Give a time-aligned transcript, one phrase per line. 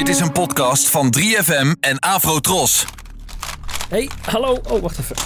[0.00, 2.86] Dit is een podcast van 3FM en Afrotros.
[3.88, 4.58] Hey, hallo.
[4.68, 5.16] Oh, wacht even.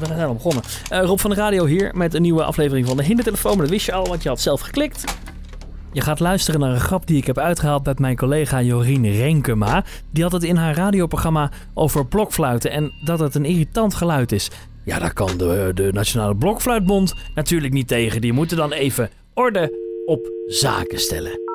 [0.00, 0.62] We zijn al begonnen.
[0.88, 3.58] Eh, Rob van de Radio hier met een nieuwe aflevering van de Hindertelefoon.
[3.58, 5.04] Dat wist je al, want je had zelf geklikt.
[5.92, 9.84] Je gaat luisteren naar een grap die ik heb uitgehaald met mijn collega Jorien Renkema.
[10.10, 14.50] Die had het in haar radioprogramma over blokfluiten en dat het een irritant geluid is.
[14.84, 18.20] Ja, daar kan de, de Nationale Blokfluitbond natuurlijk niet tegen.
[18.20, 19.72] Die moeten dan even orde
[20.06, 21.45] op zaken stellen.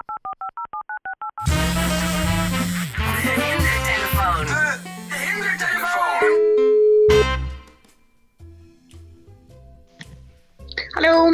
[11.02, 11.34] Hallo.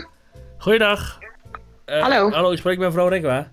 [0.58, 1.18] Goeiedag.
[1.86, 2.32] Eh, Hallo.
[2.32, 3.52] Hallo, ik spreek met mevrouw Renkema.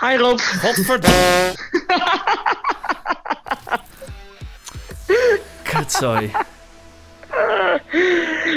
[0.00, 0.38] Hi Rob.
[0.40, 1.54] Godverdomme.
[5.62, 6.30] Kutzooi.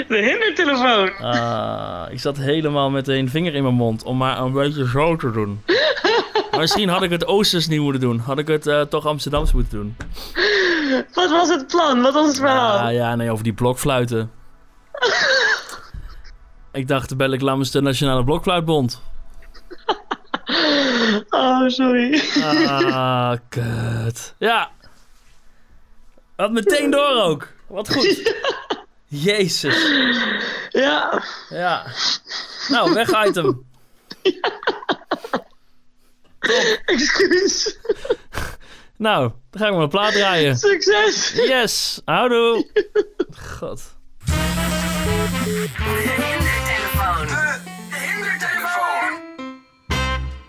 [0.08, 1.16] De hindertelefoon.
[1.26, 5.16] Ah, ik zat helemaal met een vinger in mijn mond om maar een beetje zo
[5.16, 5.62] te doen.
[6.50, 8.18] Maar misschien had ik het Oosters niet moeten doen.
[8.18, 9.96] Had ik het eh, toch Amsterdams moeten doen.
[11.12, 12.02] Wat was het plan?
[12.02, 12.78] Wat was het verhaal?
[12.78, 14.30] Ah ja, nee, over die blokfluiten.
[16.72, 19.00] Ik dacht, bel ik namens de Nationale Blokfluitbond.
[21.30, 22.22] Oh, sorry.
[22.42, 24.34] Ah, kut.
[24.38, 24.70] Ja.
[26.36, 27.48] Had meteen door ook.
[27.66, 28.34] Wat goed.
[29.06, 29.86] Jezus.
[30.70, 31.22] Ja.
[31.48, 31.86] Ja.
[32.68, 33.66] Nou, weg item.
[36.84, 37.78] Excuus.
[38.96, 40.56] Nou, dan ga ik maar een plaat draaien.
[40.58, 41.32] Succes.
[41.32, 42.66] Yes, houdoe.
[43.58, 43.94] God.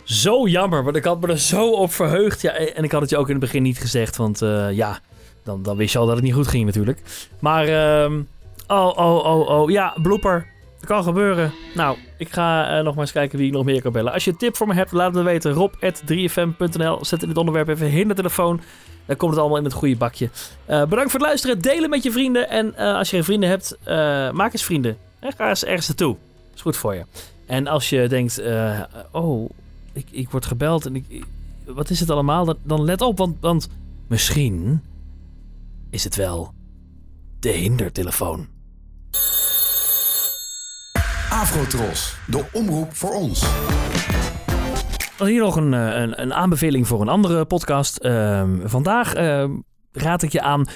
[0.04, 2.42] Zo jammer, want ik had me er zo op verheugd.
[2.42, 5.00] Ja, en ik had het je ook in het begin niet gezegd, want eh, ja,
[5.44, 7.02] dan, dan wist je al dat het niet goed ging natuurlijk.
[7.40, 8.22] Maar, ehm,
[8.68, 10.53] oh, oh, oh, oh, ja, blooper.
[10.86, 11.52] Kan gebeuren.
[11.76, 14.14] Nou, ik ga eh, nog maar eens kijken wie ik nog meer kan bellen.
[14.14, 15.52] Als je een tip voor me hebt, laat het me weten.
[15.52, 18.62] Rob.3fm.nl Zet in het onderwerp even hindertelefoon.
[19.06, 20.30] Dan komt het allemaal in het goede bakje.
[20.66, 21.62] Eh, bedankt voor het luisteren.
[21.62, 22.50] Delen met je vrienden.
[22.50, 23.78] En eh, als je geen vrienden hebt,
[24.36, 24.98] maak eens vrienden.
[25.20, 26.16] Hè, ga eens ergens naartoe.
[26.56, 27.06] Is goed voor je.
[27.46, 28.42] En als je denkt,
[29.12, 29.50] oh,
[29.94, 31.26] ik, ik word gebeld en ik-
[31.66, 32.46] wat is het allemaal?
[32.46, 33.70] Dan, dan let op, want, want
[34.08, 34.82] misschien
[35.90, 36.54] is het wel
[37.40, 38.48] de hindertelefoon.
[41.34, 43.46] Afrotros, de omroep voor ons.
[45.18, 47.98] Hier nog een, eh, een, een aanbeveling voor een andere podcast.
[47.98, 49.52] Ehm, vandaag ehm,
[49.92, 50.68] raad ik je aan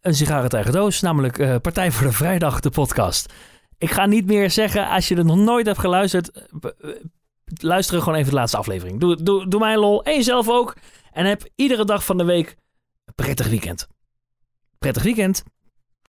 [0.00, 3.32] een sigarentijger doos, namelijk eh, Partij voor de Vrijdag, de podcast.
[3.78, 6.46] Ik ga niet meer zeggen, als je er nog nooit hebt geluisterd, eh,
[6.80, 6.90] eh,
[7.44, 9.00] luister gewoon even de laatste aflevering.
[9.00, 10.76] Doe, doe, doe mij lol en jezelf ook.
[11.12, 12.56] En heb iedere dag van de week
[13.04, 13.86] een prettig weekend.
[14.78, 15.42] Prettig weekend.